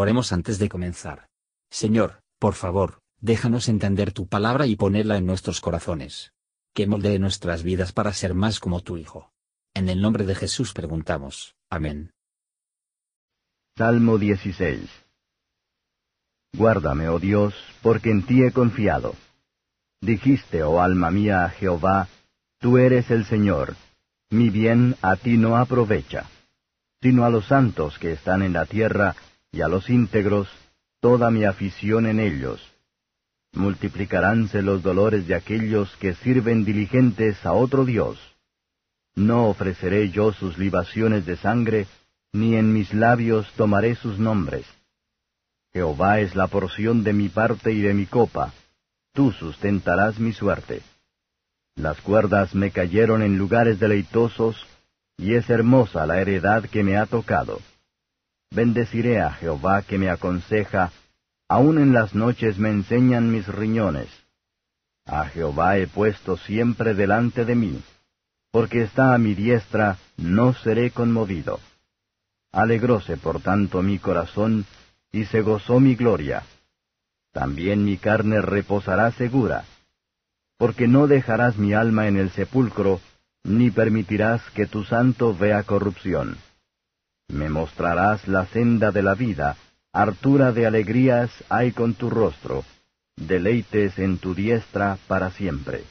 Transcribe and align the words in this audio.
Oremos 0.00 0.32
antes 0.32 0.58
de 0.58 0.70
comenzar. 0.70 1.28
Señor, 1.70 2.22
por 2.38 2.54
favor, 2.54 3.02
déjanos 3.20 3.68
entender 3.68 4.12
tu 4.12 4.26
palabra 4.26 4.64
y 4.66 4.74
ponerla 4.74 5.18
en 5.18 5.26
nuestros 5.26 5.60
corazones. 5.60 6.32
Que 6.72 6.86
moldee 6.86 7.18
nuestras 7.18 7.62
vidas 7.62 7.92
para 7.92 8.14
ser 8.14 8.32
más 8.32 8.60
como 8.60 8.80
tu 8.80 8.96
Hijo. 8.96 9.30
En 9.74 9.90
el 9.90 10.00
nombre 10.00 10.24
de 10.24 10.34
Jesús 10.34 10.72
preguntamos. 10.72 11.54
Amén. 11.68 12.14
Salmo 13.76 14.16
16 14.16 14.88
Guárdame, 16.54 17.10
oh 17.10 17.18
Dios, 17.18 17.54
porque 17.82 18.10
en 18.10 18.24
ti 18.24 18.42
he 18.42 18.52
confiado. 18.52 19.14
Dijiste, 20.00 20.62
oh 20.62 20.80
alma 20.80 21.10
mía, 21.10 21.44
a 21.44 21.50
Jehová, 21.50 22.08
Tú 22.58 22.78
eres 22.78 23.10
el 23.10 23.26
Señor, 23.26 23.76
mi 24.30 24.48
bien 24.48 24.96
a 25.02 25.16
ti 25.16 25.36
no 25.36 25.58
aprovecha, 25.58 26.24
sino 27.02 27.26
a 27.26 27.30
los 27.30 27.44
santos 27.44 27.98
que 27.98 28.12
están 28.12 28.42
en 28.42 28.54
la 28.54 28.64
tierra, 28.64 29.14
y 29.52 29.62
a 29.62 29.68
los 29.68 29.88
íntegros, 29.90 30.48
toda 31.00 31.30
mi 31.30 31.44
afición 31.44 32.06
en 32.06 32.20
ellos. 32.20 32.60
Multiplicaránse 33.52 34.62
los 34.62 34.82
dolores 34.82 35.26
de 35.26 35.34
aquellos 35.34 35.94
que 35.96 36.14
sirven 36.14 36.64
diligentes 36.64 37.44
a 37.44 37.52
otro 37.52 37.84
Dios. 37.84 38.18
No 39.14 39.48
ofreceré 39.48 40.10
yo 40.10 40.32
sus 40.32 40.56
libaciones 40.56 41.26
de 41.26 41.36
sangre, 41.36 41.86
ni 42.32 42.54
en 42.54 42.72
mis 42.72 42.94
labios 42.94 43.50
tomaré 43.56 43.96
sus 43.96 44.18
nombres. 44.18 44.66
Jehová 45.72 46.20
es 46.20 46.34
la 46.36 46.46
porción 46.46 47.02
de 47.02 47.12
mi 47.12 47.28
parte 47.28 47.72
y 47.72 47.80
de 47.80 47.94
mi 47.94 48.06
copa, 48.06 48.52
tú 49.12 49.32
sustentarás 49.32 50.18
mi 50.18 50.32
suerte. 50.32 50.82
Las 51.76 52.00
cuerdas 52.00 52.54
me 52.54 52.70
cayeron 52.70 53.22
en 53.22 53.36
lugares 53.36 53.78
deleitosos, 53.80 54.66
y 55.16 55.34
es 55.34 55.48
hermosa 55.50 56.06
la 56.06 56.20
heredad 56.20 56.64
que 56.64 56.82
me 56.82 56.96
ha 56.96 57.06
tocado. 57.06 57.60
Bendeciré 58.52 59.20
a 59.20 59.30
Jehová 59.32 59.82
que 59.82 59.96
me 59.96 60.10
aconseja, 60.10 60.90
aun 61.48 61.78
en 61.78 61.92
las 61.92 62.16
noches 62.16 62.58
me 62.58 62.70
enseñan 62.70 63.30
mis 63.30 63.46
riñones. 63.46 64.08
A 65.06 65.26
Jehová 65.26 65.78
he 65.78 65.86
puesto 65.86 66.36
siempre 66.36 66.94
delante 66.94 67.44
de 67.44 67.54
mí, 67.54 67.80
porque 68.50 68.82
está 68.82 69.14
a 69.14 69.18
mi 69.18 69.34
diestra, 69.34 69.98
no 70.16 70.52
seré 70.54 70.90
conmovido. 70.90 71.60
Alegróse 72.50 73.16
por 73.16 73.40
tanto 73.40 73.82
mi 73.82 74.00
corazón, 74.00 74.66
y 75.12 75.26
se 75.26 75.42
gozó 75.42 75.78
mi 75.78 75.94
gloria. 75.94 76.42
También 77.32 77.84
mi 77.84 77.98
carne 77.98 78.40
reposará 78.42 79.12
segura, 79.12 79.64
porque 80.58 80.88
no 80.88 81.06
dejarás 81.06 81.56
mi 81.56 81.72
alma 81.72 82.08
en 82.08 82.16
el 82.16 82.30
sepulcro, 82.30 83.00
ni 83.44 83.70
permitirás 83.70 84.42
que 84.50 84.66
tu 84.66 84.82
santo 84.82 85.36
vea 85.36 85.62
corrupción. 85.62 86.36
Me 87.32 87.48
mostrarás 87.48 88.26
la 88.26 88.46
senda 88.46 88.90
de 88.90 89.02
la 89.02 89.14
vida, 89.14 89.56
hartura 89.92 90.50
de 90.50 90.66
alegrías 90.66 91.30
hay 91.48 91.70
con 91.70 91.94
tu 91.94 92.10
rostro, 92.10 92.64
deleites 93.16 94.00
en 94.00 94.18
tu 94.18 94.34
diestra 94.34 94.98
para 95.06 95.30
siempre. 95.30 95.84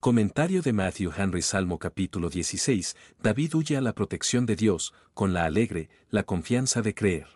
Comentario 0.00 0.62
de 0.62 0.72
Matthew 0.72 1.12
Henry 1.16 1.42
Salmo 1.42 1.78
capítulo 1.78 2.28
16, 2.28 2.96
David 3.22 3.54
huye 3.54 3.76
a 3.76 3.80
la 3.80 3.94
protección 3.94 4.46
de 4.46 4.56
Dios, 4.56 4.92
con 5.14 5.32
la 5.32 5.44
alegre, 5.44 5.88
la 6.10 6.24
confianza 6.24 6.82
de 6.82 6.92
creer. 6.92 7.28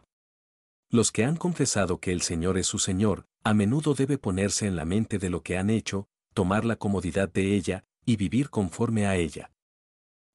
Los 0.90 1.12
que 1.12 1.24
han 1.24 1.36
confesado 1.36 2.00
que 2.00 2.10
el 2.10 2.22
Señor 2.22 2.58
es 2.58 2.66
su 2.66 2.80
Señor, 2.80 3.26
a 3.44 3.54
menudo 3.54 3.94
debe 3.94 4.18
ponerse 4.18 4.66
en 4.66 4.74
la 4.74 4.84
mente 4.84 5.18
de 5.18 5.30
lo 5.30 5.42
que 5.42 5.58
han 5.58 5.70
hecho, 5.70 6.08
tomar 6.34 6.64
la 6.64 6.74
comodidad 6.74 7.32
de 7.32 7.54
ella, 7.54 7.84
y 8.04 8.16
vivir 8.16 8.50
conforme 8.50 9.06
a 9.06 9.14
ella 9.14 9.50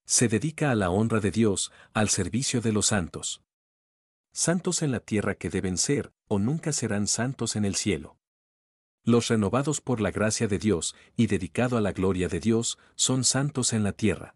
se 0.06 0.28
dedica 0.28 0.72
a 0.72 0.76
la 0.76 0.90
honra 0.90 1.20
de 1.20 1.32
Dios, 1.32 1.72
al 1.94 2.10
servicio 2.10 2.62
de 2.62 2.72
los 2.72 2.88
santos. 2.88 3.42
Santos 4.32 4.82
en 4.82 4.92
la 4.92 5.00
tierra 5.00 5.36
que 5.36 5.50
deben 5.50 5.78
ser, 5.78 6.12
o 6.28 6.40
nunca 6.40 6.74
serán 6.74 7.08
santos 7.08 7.56
en 7.56 7.66
el 7.66 7.76
cielo. 7.76 8.18
Los 9.06 9.28
renovados 9.28 9.82
por 9.82 10.02
la 10.02 10.12
gracia 10.12 10.48
de 10.48 10.60
Dios 10.60 10.96
y 11.16 11.28
dedicado 11.28 11.78
a 11.78 11.82
la 11.82 11.92
gloria 11.92 12.28
de 12.28 12.40
Dios, 12.40 12.78
son 12.96 13.24
santos 13.24 13.74
en 13.74 13.84
la 13.84 13.92
tierra. 13.92 14.36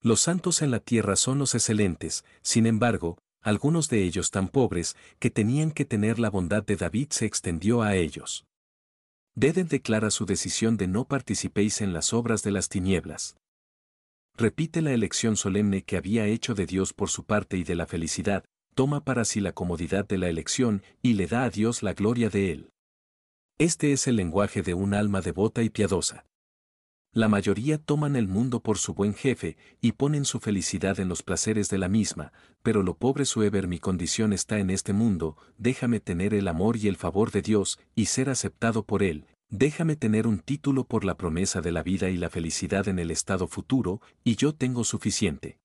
Los 0.00 0.20
santos 0.20 0.62
en 0.62 0.70
la 0.70 0.80
tierra 0.80 1.16
son 1.16 1.38
los 1.38 1.54
excelentes, 1.54 2.24
sin 2.42 2.66
embargo, 2.66 3.18
algunos 3.42 3.88
de 3.88 4.04
ellos 4.04 4.30
tan 4.30 4.48
pobres 4.48 4.96
que 5.18 5.30
tenían 5.30 5.72
que 5.72 5.84
tener 5.84 6.18
la 6.18 6.30
bondad 6.30 6.62
de 6.62 6.76
David 6.76 7.08
se 7.10 7.26
extendió 7.26 7.82
a 7.82 7.96
ellos. 7.96 8.46
Deden 9.34 9.68
declara 9.68 10.10
su 10.10 10.26
decisión 10.26 10.76
de 10.76 10.86
no 10.86 11.06
participéis 11.06 11.80
en 11.80 11.92
las 11.92 12.12
obras 12.12 12.42
de 12.42 12.50
las 12.50 12.68
tinieblas 12.68 13.39
repite 14.40 14.82
la 14.82 14.92
elección 14.92 15.36
solemne 15.36 15.82
que 15.82 15.96
había 15.96 16.26
hecho 16.26 16.54
de 16.54 16.66
Dios 16.66 16.92
por 16.92 17.10
su 17.10 17.24
parte 17.24 17.56
y 17.56 17.62
de 17.62 17.76
la 17.76 17.86
felicidad, 17.86 18.44
toma 18.74 19.04
para 19.04 19.24
sí 19.24 19.40
la 19.40 19.52
comodidad 19.52 20.08
de 20.08 20.18
la 20.18 20.28
elección 20.28 20.82
y 21.02 21.12
le 21.12 21.26
da 21.26 21.44
a 21.44 21.50
Dios 21.50 21.82
la 21.82 21.92
gloria 21.92 22.30
de 22.30 22.50
él. 22.50 22.70
Este 23.58 23.92
es 23.92 24.06
el 24.08 24.16
lenguaje 24.16 24.62
de 24.62 24.74
un 24.74 24.94
alma 24.94 25.20
devota 25.20 25.62
y 25.62 25.68
piadosa. 25.68 26.24
La 27.12 27.28
mayoría 27.28 27.76
toman 27.76 28.16
el 28.16 28.28
mundo 28.28 28.60
por 28.60 28.78
su 28.78 28.94
buen 28.94 29.14
jefe 29.14 29.56
y 29.80 29.92
ponen 29.92 30.24
su 30.24 30.40
felicidad 30.40 31.00
en 31.00 31.08
los 31.08 31.22
placeres 31.22 31.68
de 31.68 31.76
la 31.76 31.88
misma, 31.88 32.32
pero 32.62 32.82
lo 32.82 32.96
pobre 32.96 33.24
Sueber 33.24 33.68
mi 33.68 33.78
condición 33.78 34.32
está 34.32 34.58
en 34.58 34.70
este 34.70 34.92
mundo, 34.92 35.36
déjame 35.58 36.00
tener 36.00 36.34
el 36.34 36.48
amor 36.48 36.76
y 36.76 36.88
el 36.88 36.96
favor 36.96 37.32
de 37.32 37.42
Dios 37.42 37.78
y 37.94 38.06
ser 38.06 38.30
aceptado 38.30 38.84
por 38.84 39.02
él, 39.02 39.26
Déjame 39.50 39.96
tener 39.96 40.28
un 40.28 40.38
título 40.38 40.84
por 40.84 41.04
la 41.04 41.16
promesa 41.16 41.60
de 41.60 41.72
la 41.72 41.82
vida 41.82 42.08
y 42.08 42.16
la 42.16 42.30
felicidad 42.30 42.86
en 42.86 43.00
el 43.00 43.10
estado 43.10 43.48
futuro, 43.48 44.00
y 44.22 44.36
yo 44.36 44.54
tengo 44.54 44.84
suficiente. 44.84 45.58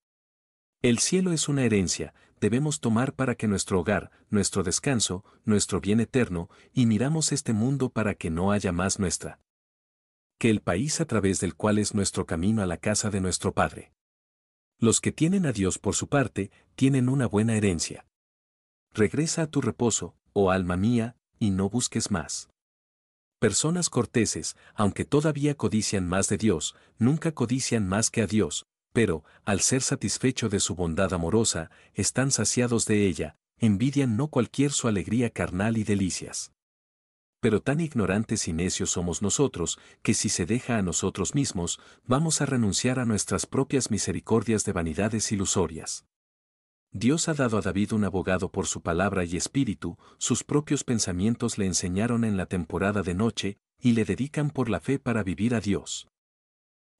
El 0.81 0.97
cielo 0.97 1.31
es 1.31 1.47
una 1.47 1.63
herencia, 1.63 2.15
debemos 2.41 2.79
tomar 2.79 3.13
para 3.13 3.35
que 3.35 3.47
nuestro 3.47 3.79
hogar, 3.79 4.09
nuestro 4.31 4.63
descanso, 4.63 5.23
nuestro 5.43 5.81
bien 5.81 5.99
eterno, 5.99 6.49
y 6.73 6.87
miramos 6.87 7.31
este 7.31 7.53
mundo 7.53 7.89
para 7.89 8.15
que 8.15 8.31
no 8.31 8.51
haya 8.51 8.71
más 8.71 8.99
nuestra. 8.99 9.39
Que 10.39 10.49
el 10.49 10.61
país 10.61 10.99
a 10.99 11.05
través 11.05 11.39
del 11.39 11.55
cual 11.55 11.77
es 11.77 11.93
nuestro 11.93 12.25
camino 12.25 12.63
a 12.63 12.65
la 12.65 12.77
casa 12.77 13.11
de 13.11 13.21
nuestro 13.21 13.53
Padre. 13.53 13.93
Los 14.79 14.99
que 14.99 15.11
tienen 15.11 15.45
a 15.45 15.51
Dios 15.51 15.77
por 15.77 15.93
su 15.93 16.09
parte, 16.09 16.49
tienen 16.73 17.07
una 17.07 17.27
buena 17.27 17.55
herencia. 17.55 18.07
Regresa 18.93 19.43
a 19.43 19.47
tu 19.47 19.61
reposo, 19.61 20.15
oh 20.33 20.49
alma 20.49 20.75
mía, 20.75 21.17
y 21.37 21.51
no 21.51 21.69
busques 21.69 22.09
más. 22.09 22.49
Personas 23.45 23.91
corteses, 23.91 24.55
aunque 24.73 25.05
todavía 25.05 25.53
codician 25.53 26.09
más 26.09 26.27
de 26.29 26.37
Dios, 26.37 26.75
nunca 26.97 27.31
codician 27.31 27.87
más 27.87 28.09
que 28.09 28.23
a 28.23 28.25
Dios, 28.25 28.65
pero, 28.91 29.23
al 29.43 29.59
ser 29.59 29.83
satisfecho 29.83 30.49
de 30.49 30.59
su 30.59 30.73
bondad 30.73 31.13
amorosa, 31.13 31.69
están 31.93 32.31
saciados 32.31 32.87
de 32.87 33.05
ella, 33.05 33.37
envidian 33.59 34.17
no 34.17 34.29
cualquier 34.29 34.71
su 34.71 34.87
alegría 34.87 35.29
carnal 35.29 35.77
y 35.77 35.83
delicias. 35.83 36.53
Pero 37.39 37.61
tan 37.61 37.81
ignorantes 37.81 38.47
y 38.47 38.53
necios 38.53 38.89
somos 38.89 39.21
nosotros, 39.21 39.77
que 40.01 40.15
si 40.15 40.29
se 40.29 40.47
deja 40.47 40.79
a 40.79 40.81
nosotros 40.81 41.35
mismos, 41.35 41.79
vamos 42.03 42.41
a 42.41 42.47
renunciar 42.47 42.97
a 42.97 43.05
nuestras 43.05 43.45
propias 43.45 43.91
misericordias 43.91 44.65
de 44.65 44.71
vanidades 44.71 45.31
ilusorias. 45.31 46.07
Dios 46.97 47.27
ha 47.27 47.33
dado 47.33 47.57
a 47.57 47.61
David 47.61 47.91
un 47.91 48.05
abogado 48.05 48.47
por 48.47 48.67
su 48.67 48.79
palabra 48.79 49.25
y 49.25 49.35
espíritu, 49.35 49.97
sus 50.17 50.45
propios 50.45 50.85
pensamientos 50.85 51.57
le 51.57 51.65
enseñaron 51.65 52.23
en 52.23 52.37
la 52.37 52.45
temporada 52.45 53.01
de 53.01 53.13
noche, 53.13 53.57
y 53.81 53.91
le 53.91 54.05
dedican 54.05 54.49
por 54.49 54.69
la 54.69 54.79
fe 54.79 54.97
para 54.97 55.21
vivir 55.21 55.55
a 55.55 55.59
Dios. 55.59 56.07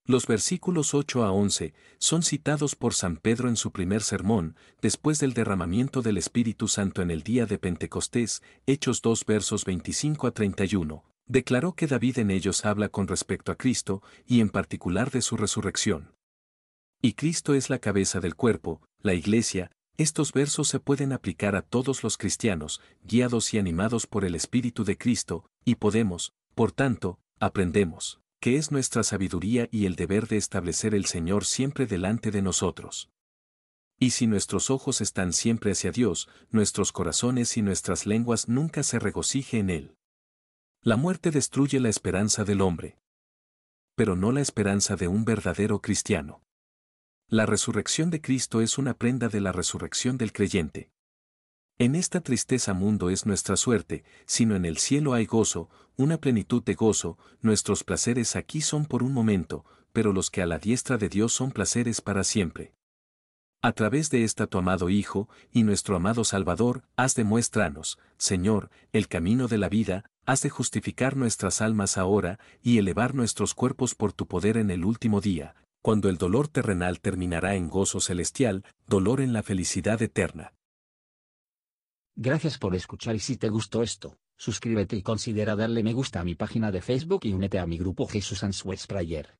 Los 0.05 0.27
versículos 0.27 0.93
8 0.93 1.23
a 1.23 1.31
11 1.31 1.73
son 1.97 2.23
citados 2.23 2.75
por 2.75 2.93
San 2.93 3.15
Pedro 3.15 3.47
en 3.47 3.55
su 3.55 3.71
primer 3.71 4.03
sermón, 4.03 4.57
después 4.81 5.19
del 5.19 5.31
derramamiento 5.31 6.01
del 6.01 6.17
Espíritu 6.17 6.67
Santo 6.67 7.01
en 7.01 7.09
el 7.09 7.23
día 7.23 7.45
de 7.45 7.57
Pentecostés, 7.57 8.43
Hechos 8.65 9.01
2 9.01 9.25
versos 9.25 9.63
25 9.63 10.27
a 10.27 10.31
31. 10.31 11.05
Declaró 11.25 11.71
que 11.71 11.87
David 11.87 12.19
en 12.19 12.31
ellos 12.31 12.65
habla 12.65 12.89
con 12.89 13.07
respecto 13.07 13.53
a 13.53 13.55
Cristo, 13.55 14.03
y 14.25 14.41
en 14.41 14.49
particular 14.49 15.09
de 15.09 15.21
su 15.21 15.37
resurrección. 15.37 16.11
Y 17.01 17.13
Cristo 17.13 17.53
es 17.53 17.69
la 17.69 17.79
cabeza 17.79 18.19
del 18.19 18.35
cuerpo, 18.35 18.81
la 19.01 19.13
iglesia, 19.13 19.71
estos 19.97 20.33
versos 20.33 20.67
se 20.67 20.79
pueden 20.79 21.13
aplicar 21.13 21.55
a 21.55 21.61
todos 21.61 22.03
los 22.03 22.17
cristianos, 22.17 22.81
guiados 23.03 23.53
y 23.53 23.59
animados 23.59 24.07
por 24.07 24.25
el 24.25 24.35
Espíritu 24.35 24.83
de 24.83 24.97
Cristo, 24.97 25.49
y 25.63 25.75
podemos, 25.75 26.33
por 26.53 26.71
tanto, 26.71 27.19
aprendemos, 27.39 28.19
que 28.39 28.57
es 28.57 28.71
nuestra 28.71 29.03
sabiduría 29.03 29.67
y 29.71 29.85
el 29.85 29.95
deber 29.95 30.27
de 30.27 30.37
establecer 30.37 30.93
el 30.93 31.05
Señor 31.05 31.45
siempre 31.45 31.85
delante 31.85 32.31
de 32.31 32.41
nosotros. 32.41 33.09
Y 33.97 34.11
si 34.11 34.27
nuestros 34.27 34.69
ojos 34.69 34.99
están 34.99 35.31
siempre 35.31 35.71
hacia 35.71 35.91
Dios, 35.91 36.27
nuestros 36.51 36.91
corazones 36.91 37.55
y 37.55 37.61
nuestras 37.61 38.05
lenguas 38.05 38.49
nunca 38.49 38.83
se 38.83 38.99
regocije 38.99 39.59
en 39.59 39.69
Él. 39.69 39.95
La 40.81 40.97
muerte 40.97 41.31
destruye 41.31 41.79
la 41.79 41.89
esperanza 41.89 42.43
del 42.43 42.61
hombre. 42.61 42.97
Pero 43.95 44.15
no 44.15 44.31
la 44.33 44.41
esperanza 44.41 44.97
de 44.97 45.07
un 45.07 45.23
verdadero 45.23 45.81
cristiano. 45.81 46.44
La 47.29 47.47
resurrección 47.47 48.11
de 48.11 48.21
Cristo 48.21 48.61
es 48.61 48.77
una 48.77 48.93
prenda 48.93 49.29
de 49.29 49.41
la 49.41 49.51
resurrección 49.51 50.15
del 50.19 50.31
creyente. 50.31 50.91
En 51.79 51.95
esta 51.95 52.21
tristeza 52.21 52.75
mundo 52.75 53.09
es 53.09 53.25
nuestra 53.25 53.57
suerte, 53.57 54.03
sino 54.27 54.55
en 54.55 54.63
el 54.63 54.77
cielo 54.77 55.15
hay 55.15 55.25
gozo, 55.25 55.67
una 55.97 56.17
plenitud 56.17 56.63
de 56.63 56.75
gozo, 56.75 57.17
nuestros 57.41 57.83
placeres 57.83 58.35
aquí 58.35 58.61
son 58.61 58.85
por 58.85 59.01
un 59.01 59.11
momento, 59.11 59.65
pero 59.91 60.13
los 60.13 60.29
que 60.29 60.43
a 60.43 60.45
la 60.45 60.59
diestra 60.59 60.97
de 60.97 61.09
Dios 61.09 61.33
son 61.33 61.51
placeres 61.51 61.99
para 61.99 62.23
siempre. 62.23 62.75
A 63.63 63.71
través 63.71 64.11
de 64.11 64.23
esta 64.23 64.45
tu 64.45 64.59
amado 64.59 64.89
Hijo, 64.89 65.27
y 65.51 65.63
nuestro 65.63 65.95
amado 65.95 66.25
Salvador, 66.25 66.83
haz 66.95 67.15
de 67.15 67.23
muéstranos, 67.23 67.97
Señor, 68.19 68.69
el 68.93 69.07
camino 69.07 69.47
de 69.47 69.57
la 69.57 69.67
vida, 69.67 70.05
haz 70.27 70.43
de 70.43 70.51
justificar 70.51 71.17
nuestras 71.17 71.61
almas 71.61 71.97
ahora, 71.97 72.37
y 72.61 72.77
elevar 72.77 73.15
nuestros 73.15 73.55
cuerpos 73.55 73.95
por 73.95 74.13
tu 74.13 74.27
poder 74.27 74.57
en 74.57 74.69
el 74.69 74.85
último 74.85 75.21
día, 75.21 75.55
cuando 75.85 76.09
el 76.09 76.17
dolor 76.17 76.47
terrenal 76.47 76.99
terminará 76.99 77.53
en 77.53 77.69
gozo 77.69 77.99
celestial, 77.99 78.63
dolor 78.87 79.21
en 79.21 79.33
la 79.33 79.43
felicidad 79.43 80.01
eterna. 80.01 80.51
Gracias 82.15 82.57
por 82.57 82.73
escuchar 82.73 83.13
y 83.13 83.19
si 83.19 83.37
te 83.37 83.49
gustó 83.49 83.83
esto, 83.83 84.17
suscríbete 84.35 84.95
y 84.95 85.03
considera 85.03 85.55
darle 85.55 85.83
me 85.83 85.93
gusta 85.93 86.21
a 86.21 86.23
mi 86.23 86.33
página 86.33 86.71
de 86.71 86.81
Facebook 86.81 87.19
y 87.25 87.33
únete 87.33 87.59
a 87.59 87.67
mi 87.67 87.77
grupo 87.77 88.07
Jesús 88.07 88.43
Answers 88.43 88.87
Prayer. 88.87 89.37